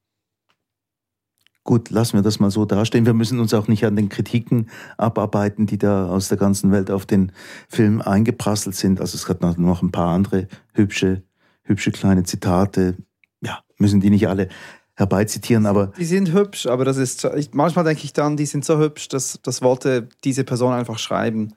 [1.64, 3.06] Gut, lassen wir das mal so dastehen.
[3.06, 6.90] Wir müssen uns auch nicht an den Kritiken abarbeiten, die da aus der ganzen Welt
[6.90, 7.32] auf den
[7.70, 9.00] Film eingeprasselt sind.
[9.00, 11.22] Also es hat noch- ein paar andere hübsche,
[11.64, 12.96] hübsche kleine Zitate.
[13.42, 14.50] Ja, müssen die nicht alle
[14.96, 17.24] herbeizitieren, aber Die sind hübsch, aber das ist.
[17.36, 20.98] Ich, manchmal denke ich dann, die sind so hübsch, dass das wollte diese Person einfach
[20.98, 21.54] schreiben.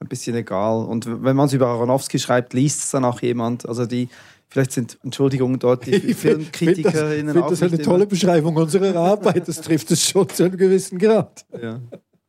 [0.00, 0.84] Ein bisschen egal.
[0.86, 3.68] Und wenn man es über Aronofsky schreibt, liest es dann auch jemand.
[3.68, 4.08] Also die,
[4.52, 8.94] vielleicht sind, Entschuldigung, dort die Ich Filmkritikerinnen das, auch das eine nicht tolle Beschreibung unserer
[8.94, 9.48] Arbeit.
[9.48, 11.46] Das trifft es schon zu einem gewissen Grad.
[11.60, 11.80] Ja.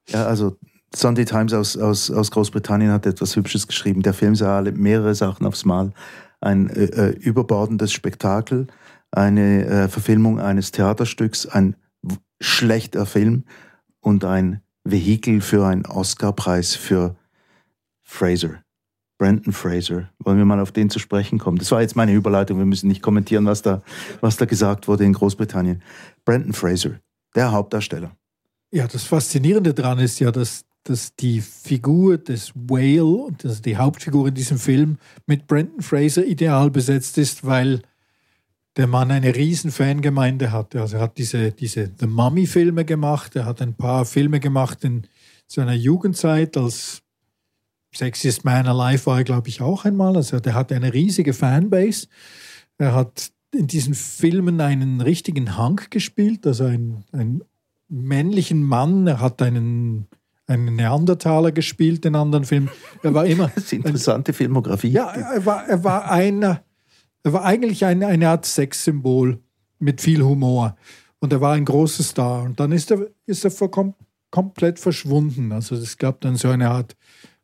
[0.09, 0.57] Ja, also
[0.95, 4.01] Sunday Times aus, aus, aus Großbritannien hat etwas Hübsches geschrieben.
[4.03, 5.91] Der Film sah alle mehrere Sachen aufs Mal.
[6.39, 8.67] Ein äh, äh, überbordendes Spektakel,
[9.11, 11.75] eine äh, Verfilmung eines Theaterstücks, ein
[12.39, 13.43] schlechter Film
[13.99, 17.15] und ein Vehikel für einen Oscarpreis für
[18.01, 18.62] Fraser,
[19.23, 20.09] Brandon Fraser.
[20.19, 21.57] Wollen wir mal auf den zu sprechen kommen?
[21.57, 22.57] Das war jetzt meine Überleitung.
[22.57, 23.81] Wir müssen nicht kommentieren, was da,
[24.19, 25.81] was da gesagt wurde in Großbritannien.
[26.25, 26.99] Brandon Fraser,
[27.33, 28.11] der Hauptdarsteller.
[28.71, 34.27] Ja, das Faszinierende daran ist ja, dass, dass die Figur des Whale, also die Hauptfigur
[34.27, 37.81] in diesem Film, mit Brandon Fraser ideal besetzt ist, weil
[38.75, 40.81] der Mann eine riesen Fangemeinde hatte.
[40.81, 45.07] Also er hat diese, diese The Mummy-Filme gemacht, er hat ein paar Filme gemacht in
[45.47, 47.02] seiner Jugendzeit als
[47.93, 50.15] Sexiest Man Alive war er, glaube ich, auch einmal.
[50.15, 52.07] Also der hatte eine riesige Fanbase.
[52.77, 57.43] Er hat in diesen Filmen einen richtigen Hank gespielt, also einen, einen
[57.87, 59.05] männlichen Mann.
[59.05, 60.07] Er hat einen,
[60.47, 62.69] einen Neandertaler gespielt in anderen Filmen.
[63.03, 63.51] Er war immer.
[63.53, 64.89] Das ist interessante ein, Filmografie.
[64.89, 66.63] Ja, er war, er war einer
[67.23, 69.39] er war eigentlich eine, eine Art Sexsymbol
[69.79, 70.75] mit viel Humor.
[71.19, 72.43] Und er war ein großer Star.
[72.43, 73.95] Und dann ist er, ist er kom
[74.29, 75.51] komplett verschwunden.
[75.51, 76.95] Also es gab dann so eine Art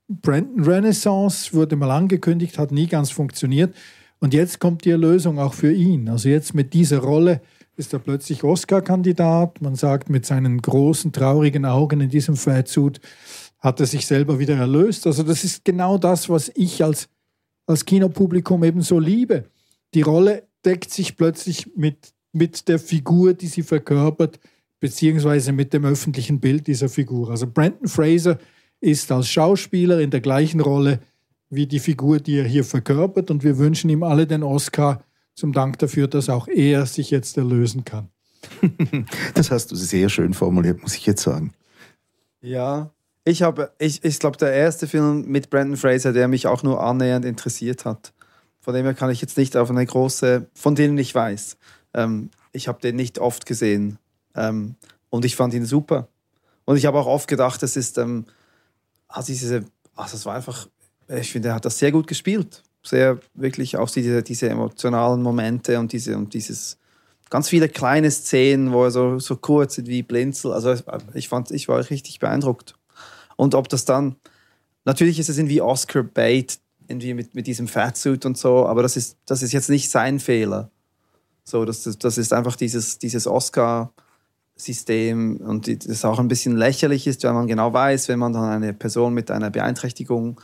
[0.10, 3.76] Brandon Renaissance, wurde mal angekündigt, hat nie ganz funktioniert.
[4.20, 6.10] Und jetzt kommt die Erlösung auch für ihn.
[6.10, 7.42] Also jetzt mit dieser Rolle
[7.78, 9.62] ist er plötzlich Oscar-Kandidat.
[9.62, 13.00] Man sagt, mit seinen großen, traurigen Augen in diesem Fatsuit
[13.60, 15.08] hat er sich selber wieder erlöst.
[15.08, 17.08] Also das ist genau das, was ich als,
[17.66, 19.46] als Kinopublikum eben so liebe
[19.94, 24.40] die Rolle deckt sich plötzlich mit, mit der Figur, die sie verkörpert,
[24.80, 27.32] beziehungsweise mit dem öffentlichen Bild dieser Figur.
[27.32, 28.38] Also Brandon Fraser
[28.82, 31.00] ist als Schauspieler in der gleichen Rolle
[31.50, 33.32] wie die Figur, die er hier verkörpert.
[33.32, 35.04] Und wir wünschen ihm alle den Oscar
[35.36, 38.10] zum Dank dafür, dass auch er sich jetzt erlösen kann.
[39.34, 41.54] Das hast du sehr schön formuliert, muss ich jetzt sagen.
[42.42, 42.92] Ja,
[43.26, 46.82] ich habe, ich, ich glaube, der erste Film mit Brandon Fraser, der mich auch nur
[46.82, 48.14] annähernd interessiert hat.
[48.60, 51.58] Von dem her kann ich jetzt nicht auf eine große, von denen ich weiß.
[51.94, 53.98] Ähm, ich habe den nicht oft gesehen
[54.36, 54.76] ähm,
[55.10, 56.08] und ich fand ihn super.
[56.66, 58.26] Und ich habe auch oft gedacht, es ist, ähm,
[59.10, 60.68] also diese, also es war einfach,
[61.10, 62.64] ich finde, er hat das sehr gut gespielt.
[62.84, 66.78] Sehr wirklich auch diese, diese emotionalen Momente und diese und dieses
[67.30, 70.54] ganz viele kleine Szenen, wo er so, so kurz sind wie Blinzel.
[70.54, 70.76] Also
[71.14, 72.76] ich fand, ich war richtig beeindruckt.
[73.36, 74.16] Und ob das dann,
[74.86, 78.98] natürlich ist es irgendwie Oscar Bait, irgendwie mit, mit diesem Fatsuit und so, aber das
[78.98, 80.72] ist, das ist jetzt nicht sein Fehler.
[81.44, 83.28] So, das, das ist einfach dieses, dieses
[84.60, 88.44] Oscar-System und das auch ein bisschen lächerlich ist, wenn man genau weiß, wenn man dann
[88.44, 90.40] eine Person mit einer Beeinträchtigung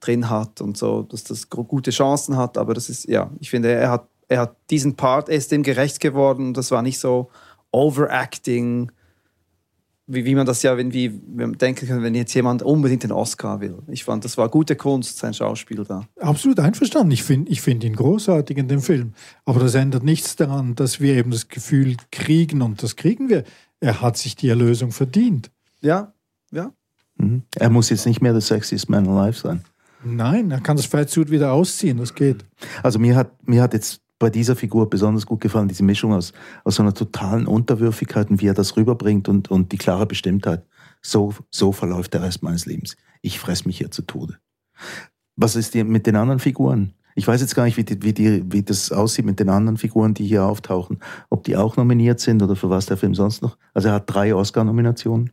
[0.00, 3.70] drin hat und so, dass das gute Chancen hat, aber das ist, ja, ich finde,
[3.70, 7.30] er hat, er hat diesen Part, er ist dem gerecht geworden, das war nicht so
[7.70, 8.90] overacting,
[10.12, 13.78] wie, wie man das ja irgendwie denken kann, wenn jetzt jemand unbedingt den Oscar will.
[13.88, 16.06] Ich fand, das war gute Kunst, sein Schauspiel da.
[16.18, 17.12] Absolut einverstanden.
[17.12, 19.14] Ich finde ich find ihn großartig in dem Film.
[19.44, 23.44] Aber das ändert nichts daran, dass wir eben das Gefühl kriegen, und das kriegen wir,
[23.78, 25.50] er hat sich die Erlösung verdient.
[25.80, 26.12] Ja,
[26.50, 26.72] ja.
[27.16, 27.42] Mhm.
[27.54, 29.62] Er muss jetzt nicht mehr der sexiest man alive sein.
[30.02, 32.44] Nein, er kann das Fatsuit wieder ausziehen, das geht.
[32.82, 36.32] Also mir hat, mir hat jetzt bei dieser Figur besonders gut gefallen, diese Mischung aus,
[36.62, 40.64] aus so einer totalen Unterwürfigkeit und wie er das rüberbringt und, und die klare Bestimmtheit.
[41.02, 42.96] So, so verläuft der Rest meines Lebens.
[43.22, 44.38] Ich fress mich hier zu Tode.
[45.36, 46.92] Was ist mit den anderen Figuren?
[47.14, 49.78] Ich weiß jetzt gar nicht, wie, die, wie, die, wie das aussieht mit den anderen
[49.78, 51.00] Figuren, die hier auftauchen.
[51.30, 53.56] Ob die auch nominiert sind oder für was der Film sonst noch.
[53.72, 55.30] Also er hat drei Oscar-Nominationen.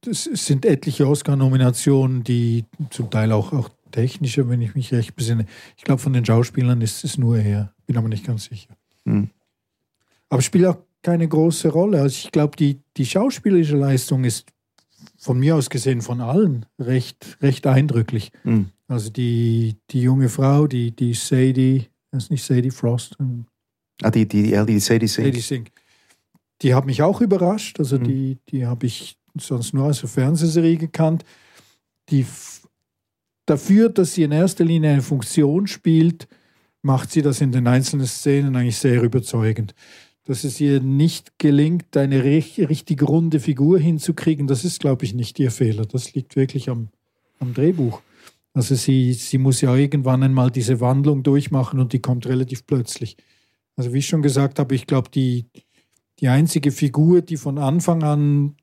[0.00, 5.46] Das sind etliche Oscar-Nominationen, die zum Teil auch, auch technischer, wenn ich mich recht besinne.
[5.78, 7.72] Ich glaube, von den Schauspielern ist es nur er.
[7.86, 8.76] Bin aber nicht ganz sicher.
[9.04, 9.30] Mhm.
[10.28, 12.02] Aber spielt auch keine große Rolle.
[12.02, 14.52] Also ich glaube, die, die schauspielerische Leistung ist
[15.16, 18.32] von mir aus gesehen von allen recht, recht eindrücklich.
[18.44, 18.70] Mhm.
[18.86, 23.16] Also die, die junge Frau, die, die Sadie, das ist nicht Sadie Frost.
[23.18, 23.46] Ähm,
[24.02, 25.28] ah, die, die, die, die Sadie Sink.
[25.28, 25.70] Sadie Sink.
[26.60, 27.78] Die hat mich auch überrascht.
[27.78, 28.04] Also mhm.
[28.04, 31.24] die, die habe ich sonst nur aus der Fernsehserie gekannt.
[32.10, 32.26] Die
[33.46, 36.28] dafür, dass sie in erster Linie eine Funktion spielt,
[36.82, 39.74] macht sie das in den einzelnen Szenen eigentlich sehr überzeugend.
[40.24, 45.38] Dass es ihr nicht gelingt, eine richtig runde Figur hinzukriegen, das ist, glaube ich, nicht
[45.38, 45.86] ihr Fehler.
[45.86, 46.88] Das liegt wirklich am,
[47.38, 48.02] am Drehbuch.
[48.52, 53.16] Also sie, sie muss ja irgendwann einmal diese Wandlung durchmachen und die kommt relativ plötzlich.
[53.76, 55.46] Also wie ich schon gesagt habe, ich glaube, die,
[56.20, 58.56] die einzige Figur, die von Anfang an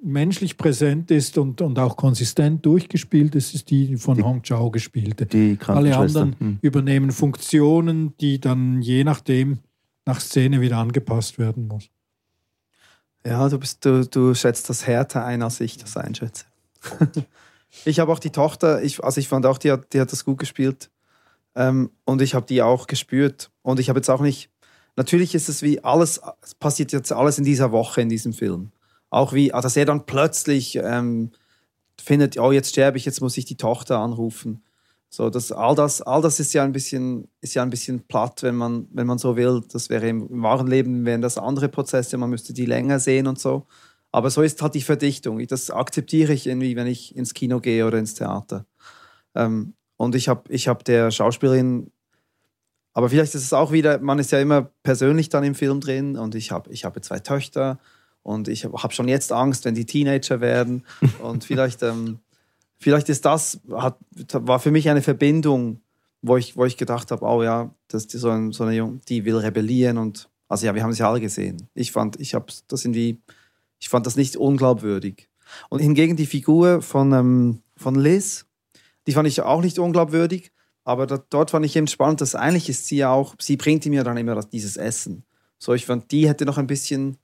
[0.00, 4.70] menschlich präsent ist und, und auch konsistent durchgespielt ist, ist die von die, Hong Chao
[4.70, 5.26] gespielte.
[5.26, 6.58] Die Alle anderen hm.
[6.62, 9.58] übernehmen Funktionen, die dann je nachdem
[10.06, 11.90] nach Szene wieder angepasst werden muss.
[13.26, 16.44] Ja, du, bist, du, du schätzt das härter ein, als ich das einschätze.
[17.84, 20.24] ich habe auch die Tochter, ich, also ich fand auch, die hat, die hat das
[20.24, 20.90] gut gespielt.
[21.54, 23.50] Ähm, und ich habe die auch gespürt.
[23.62, 24.50] Und ich habe jetzt auch nicht,
[24.96, 28.70] natürlich ist es wie alles, es passiert jetzt alles in dieser Woche in diesem Film.
[29.10, 31.30] Auch wie, ah, dass er dann plötzlich ähm,
[32.00, 34.62] findet, oh, jetzt sterbe ich, jetzt muss ich die Tochter anrufen.
[35.10, 38.42] So, das, all, das, all das ist ja ein bisschen, ist ja ein bisschen platt,
[38.42, 39.62] wenn man, wenn man so will.
[39.72, 43.26] Das wäre im, im wahren Leben wären das andere Prozesse, man müsste die länger sehen
[43.26, 43.66] und so.
[44.12, 45.44] Aber so ist halt die Verdichtung.
[45.46, 48.66] Das akzeptiere ich irgendwie, wenn ich ins Kino gehe oder ins Theater.
[49.34, 51.90] Ähm, und ich habe ich hab der Schauspielerin,
[52.92, 56.16] aber vielleicht ist es auch wieder, man ist ja immer persönlich dann im Film drin
[56.16, 57.78] und ich habe ich hab zwei Töchter
[58.28, 60.84] und ich habe schon jetzt Angst, wenn die Teenager werden.
[61.22, 62.18] und vielleicht, ähm,
[62.76, 63.96] vielleicht ist das, hat,
[64.32, 65.80] war für mich eine Verbindung,
[66.20, 69.00] wo ich, wo ich gedacht habe, oh ja, das ist so, ein, so eine Junge,
[69.08, 71.68] die will rebellieren und also ja, wir haben es ja alle gesehen.
[71.74, 73.22] Ich fand, ich habe das irgendwie,
[73.78, 75.28] ich fand das nicht unglaubwürdig.
[75.70, 78.44] Und hingegen die Figur von, ähm, von Liz,
[79.06, 80.52] die fand ich auch nicht unglaubwürdig,
[80.84, 83.86] aber da, dort fand ich eben spannend, dass eigentlich ist sie ja auch, sie bringt
[83.86, 85.24] ihm ja dann immer dieses Essen.
[85.58, 87.16] So, ich fand, die hätte noch ein bisschen,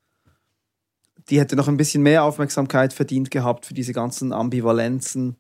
[1.31, 5.37] die hätte noch ein bisschen mehr Aufmerksamkeit verdient gehabt für diese ganzen Ambivalenzen,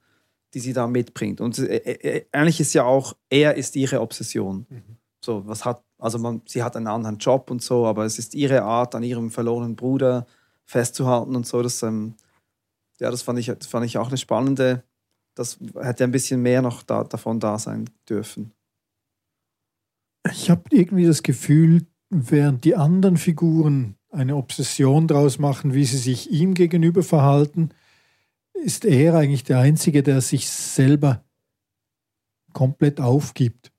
[0.54, 1.40] die sie da mitbringt.
[1.40, 4.66] Und äh, äh, eigentlich ist ja auch, er ist ihre Obsession.
[4.68, 4.96] Mhm.
[5.24, 8.34] So, was hat, also man, sie hat einen anderen Job und so, aber es ist
[8.34, 10.26] ihre Art, an ihrem verlorenen Bruder
[10.64, 11.62] festzuhalten und so.
[11.62, 12.14] Das, ähm,
[13.00, 14.84] ja, das fand ich, das fand ich auch eine spannende
[15.34, 18.52] das hätte ein bisschen mehr noch da, davon da sein dürfen.
[20.30, 25.98] Ich habe irgendwie das Gefühl, während die anderen Figuren eine Obsession daraus machen, wie sie
[25.98, 27.70] sich ihm gegenüber verhalten,
[28.54, 31.24] ist er eigentlich der Einzige, der sich selber
[32.52, 33.72] komplett aufgibt.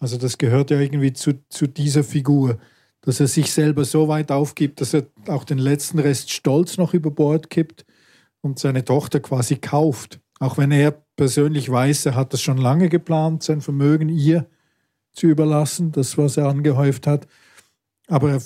[0.00, 2.58] Also das gehört ja irgendwie zu, zu dieser Figur,
[3.02, 6.94] dass er sich selber so weit aufgibt, dass er auch den letzten Rest Stolz noch
[6.94, 7.84] über Bord kippt
[8.40, 10.20] und seine Tochter quasi kauft.
[10.38, 14.46] Auch wenn er persönlich weiß, er hat das schon lange geplant, sein Vermögen ihr
[15.12, 17.26] zu überlassen, das, was er angehäuft hat.
[18.06, 18.42] Aber er,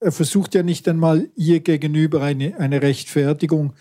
[0.00, 3.72] er versucht ja nicht einmal ihr gegenüber eine, eine Rechtfertigung,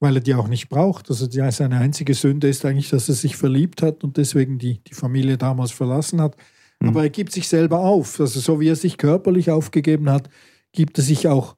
[0.00, 1.10] weil er die auch nicht braucht.
[1.10, 4.82] Also die, seine einzige Sünde ist eigentlich, dass er sich verliebt hat und deswegen die,
[4.84, 6.36] die Familie damals verlassen hat.
[6.80, 6.88] Mhm.
[6.88, 8.20] Aber er gibt sich selber auf.
[8.20, 10.28] Also so wie er sich körperlich aufgegeben hat,
[10.72, 11.56] gibt er sich auch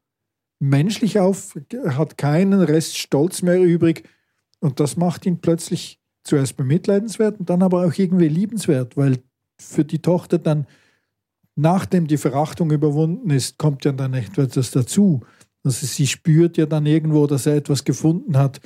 [0.59, 4.05] menschlich auf, er hat keinen Rest Stolz mehr übrig
[4.61, 9.19] und das macht ihn plötzlich zuerst bemitleidenswert und dann aber auch irgendwie liebenswert, weil
[9.61, 10.67] für die Tochter dann,
[11.57, 15.23] nachdem die Verachtung überwunden ist, kommt ja dann etwas dazu.
[15.65, 18.61] Also sie spürt ja dann irgendwo, dass er etwas gefunden hat,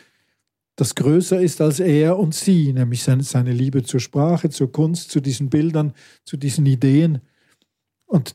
[0.77, 5.21] das größer ist als er und sie, nämlich seine, Liebe zur Sprache, zur Kunst, zu
[5.21, 5.93] diesen Bildern,
[6.25, 7.21] zu diesen Ideen.
[8.07, 8.35] Und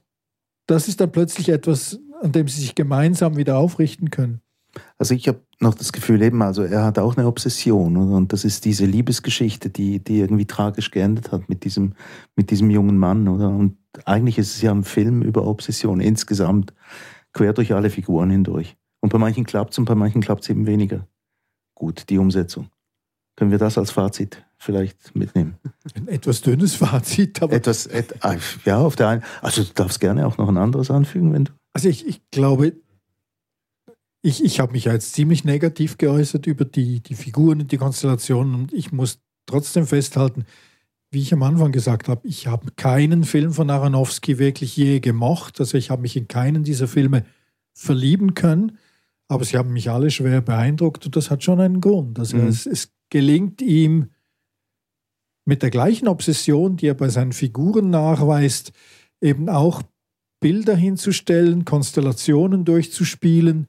[0.67, 4.41] das ist dann plötzlich etwas, an dem sie sich gemeinsam wieder aufrichten können.
[4.97, 8.43] Also ich habe noch das Gefühl eben, also er hat auch eine Obsession und das
[8.45, 11.93] ist diese Liebesgeschichte, die, die irgendwie tragisch geendet hat mit diesem,
[12.35, 13.49] mit diesem jungen Mann, oder?
[13.49, 16.73] Und eigentlich ist es ja ein Film über Obsession insgesamt,
[17.33, 18.75] quer durch alle Figuren hindurch.
[19.01, 21.07] Und bei manchen klappt es und bei manchen klappt es eben weniger.
[21.75, 22.69] Gut, die Umsetzung.
[23.35, 25.55] Können wir das als Fazit vielleicht mitnehmen?
[25.95, 27.53] Ein etwas dünnes Fazit, aber.
[27.53, 29.23] Etwas, et, ah, ja, auf der einen.
[29.41, 31.51] Also du darfst gerne auch noch ein anderes anfügen, wenn du.
[31.73, 32.73] Also ich, ich glaube,
[34.21, 38.55] ich, ich habe mich jetzt ziemlich negativ geäußert über die, die Figuren und die Konstellationen
[38.55, 40.45] und ich muss trotzdem festhalten,
[41.11, 45.59] wie ich am Anfang gesagt habe, ich habe keinen Film von Aronofsky wirklich je gemocht.
[45.59, 47.25] Also ich habe mich in keinen dieser Filme
[47.73, 48.77] verlieben können,
[49.27, 52.19] aber sie haben mich alle schwer beeindruckt und das hat schon einen Grund.
[52.19, 52.47] Also mhm.
[52.47, 54.09] es, es gelingt ihm
[55.45, 58.71] mit der gleichen Obsession, die er bei seinen Figuren nachweist,
[59.21, 59.83] eben auch
[60.39, 63.67] Bilder hinzustellen, Konstellationen durchzuspielen,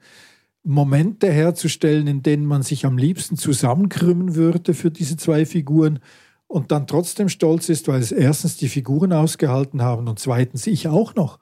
[0.62, 6.00] Momente herzustellen, in denen man sich am liebsten zusammenkrümmen würde für diese zwei Figuren
[6.48, 10.88] und dann trotzdem stolz ist, weil es erstens die Figuren ausgehalten haben und zweitens ich
[10.88, 11.38] auch noch.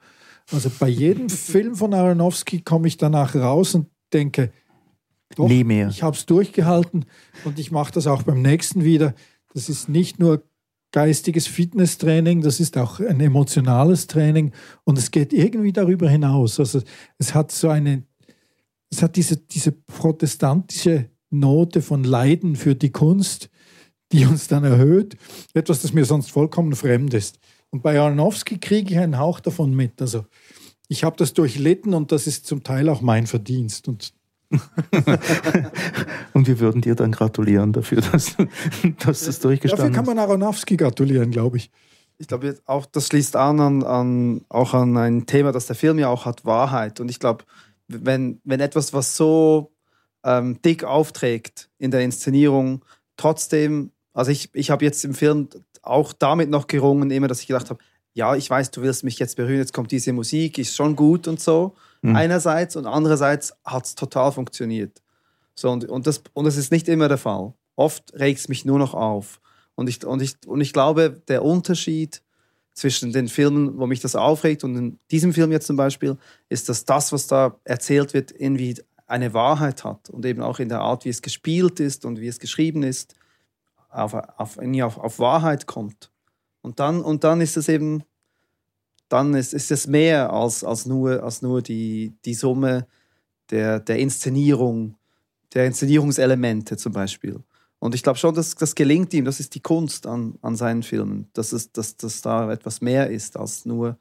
[0.51, 4.51] Also bei jedem Film von Aronofsky komme ich danach raus und denke,
[5.35, 5.89] doch, Nie mehr.
[5.89, 7.05] ich habe es durchgehalten
[7.43, 9.15] und ich mache das auch beim nächsten wieder.
[9.53, 10.43] Das ist nicht nur
[10.91, 14.53] geistiges Fitnesstraining, das ist auch ein emotionales Training
[14.85, 16.59] und es geht irgendwie darüber hinaus.
[16.59, 16.81] Also
[17.17, 18.03] es hat so eine
[18.95, 23.49] es hat diese, diese protestantische Note von Leiden für die Kunst,
[24.15, 25.17] die uns dann erhöht.
[25.53, 27.39] Etwas, das mir sonst vollkommen fremd ist.
[27.69, 30.01] Und bei Aronofsky kriege ich einen Hauch davon mit.
[30.01, 30.25] Also
[30.87, 33.87] ich habe das durchlitten und das ist zum Teil auch mein Verdienst.
[33.87, 34.13] Und
[36.33, 38.37] und wir würden dir dann gratulieren dafür, dass,
[39.05, 39.71] dass das durchgestanden ist.
[39.71, 41.71] Dafür kann man Aronofsky gratulieren, glaube ich.
[42.17, 45.99] Ich glaube, auch das schließt an, an, an, auch an ein Thema, das der Film
[45.99, 47.01] ja auch hat, Wahrheit.
[47.01, 47.43] Und ich glaube,
[47.87, 49.73] wenn, wenn etwas, was so
[50.23, 52.85] ähm, dick aufträgt in der Inszenierung,
[53.17, 55.49] trotzdem, also ich, ich habe jetzt im Film
[55.83, 59.19] auch damit noch gerungen, immer, dass ich gedacht habe, ja, ich weiß, du willst mich
[59.19, 62.15] jetzt berühren, jetzt kommt diese Musik, ist schon gut und so, mhm.
[62.15, 65.03] einerseits, und andererseits hat es total funktioniert.
[65.53, 67.53] So, und, und, das, und das ist nicht immer der Fall.
[67.75, 69.41] Oft regt es mich nur noch auf.
[69.75, 72.21] Und ich, und, ich, und ich glaube, der Unterschied
[72.73, 76.69] zwischen den Filmen, wo mich das aufregt und in diesem Film jetzt zum Beispiel, ist,
[76.69, 80.79] dass das, was da erzählt wird, irgendwie eine Wahrheit hat und eben auch in der
[80.79, 83.15] Art, wie es gespielt ist und wie es geschrieben ist,
[83.95, 86.11] auf, auf, auf, auf Wahrheit kommt.
[86.61, 88.03] Und dann, und dann ist es eben,
[89.09, 92.87] dann ist, ist es mehr als, als nur, als nur die, die Summe
[93.51, 94.95] der, der Inszenierung,
[95.53, 97.39] der Inszenierungselemente zum Beispiel.
[97.79, 100.81] Und ich glaube schon, dass das gelingt ihm, das ist die Kunst an, an seinen
[100.81, 103.97] Filmen, dass, es, dass, dass da etwas mehr ist als nur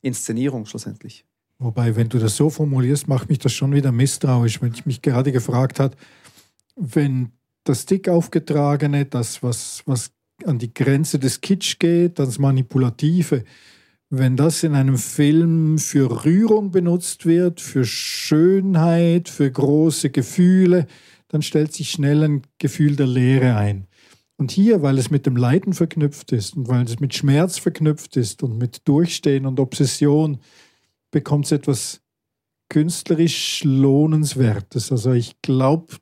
[0.00, 1.26] Inszenierung schlussendlich.
[1.58, 5.02] Wobei, wenn du das so formulierst, macht mich das schon wieder misstrauisch, wenn ich mich
[5.02, 5.94] gerade gefragt habe,
[6.76, 7.32] wenn
[7.64, 10.12] das dick aufgetragene, das, was, was
[10.44, 13.44] an die Grenze des Kitsch geht, das Manipulative,
[14.08, 20.86] wenn das in einem Film für Rührung benutzt wird, für Schönheit, für große Gefühle,
[21.28, 23.86] dann stellt sich schnell ein Gefühl der Leere ein.
[24.36, 28.16] Und hier, weil es mit dem Leiden verknüpft ist und weil es mit Schmerz verknüpft
[28.16, 30.38] ist und mit Durchstehen und Obsession,
[31.12, 32.00] bekommt es etwas
[32.68, 34.90] künstlerisch Lohnenswertes.
[34.90, 35.94] Also ich glaube,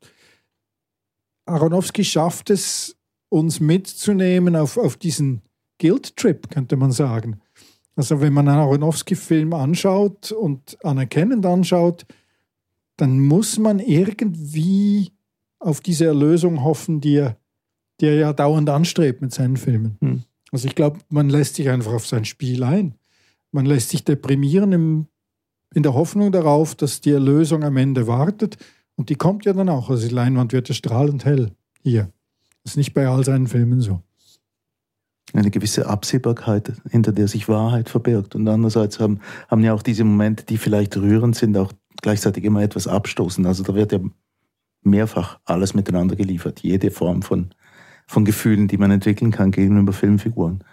[1.48, 2.96] Aronofsky schafft es,
[3.28, 5.42] uns mitzunehmen auf, auf diesen
[5.78, 7.40] Guilt-Trip, könnte man sagen.
[7.96, 12.06] Also wenn man einen Aronofsky-Film anschaut und anerkennend anschaut,
[12.96, 15.12] dann muss man irgendwie
[15.58, 17.36] auf diese Erlösung hoffen, die er,
[18.00, 19.98] die er ja dauernd anstrebt mit seinen Filmen.
[20.00, 20.22] Hm.
[20.52, 22.94] Also ich glaube, man lässt sich einfach auf sein Spiel ein.
[23.52, 25.06] Man lässt sich deprimieren im,
[25.74, 28.56] in der Hoffnung darauf, dass die Erlösung am Ende wartet.
[28.98, 29.90] Und die kommt ja dann auch.
[29.90, 32.10] Also die Leinwand wird ja strahlend hell hier.
[32.64, 34.02] Das ist nicht bei all seinen Filmen so.
[35.32, 38.34] Eine gewisse Absehbarkeit, hinter der sich Wahrheit verbirgt.
[38.34, 42.60] Und andererseits haben, haben ja auch diese Momente, die vielleicht rührend sind, auch gleichzeitig immer
[42.60, 43.46] etwas abstoßen.
[43.46, 44.00] Also da wird ja
[44.82, 46.60] mehrfach alles miteinander geliefert.
[46.60, 47.50] Jede Form von,
[48.08, 50.64] von Gefühlen, die man entwickeln kann gegenüber Filmfiguren.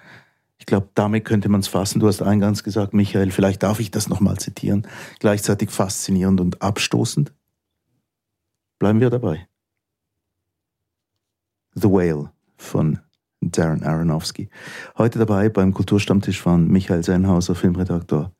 [0.58, 2.00] Ich glaube, damit könnte man es fassen.
[2.00, 4.88] Du hast eingangs gesagt, Michael, vielleicht darf ich das nochmal zitieren.
[5.20, 7.35] Gleichzeitig faszinierend und abstoßend.
[8.86, 9.48] Bleiben wir dabei.
[11.74, 13.00] The Whale von
[13.42, 14.48] Darren Aronofsky.
[14.96, 18.32] Heute dabei beim Kulturstammtisch waren Michael Seinhauser, Filmredaktor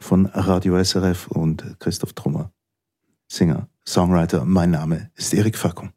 [0.00, 2.50] von Radio SRF und Christoph Trummer,
[3.28, 4.44] Singer, Songwriter.
[4.44, 5.92] Mein Name ist Erik Fackung.